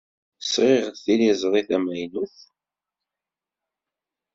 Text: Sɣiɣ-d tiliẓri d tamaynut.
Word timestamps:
Sɣiɣ-d 0.43 0.95
tiliẓri 1.03 1.61
d 1.65 1.67
tamaynut. 1.69 2.35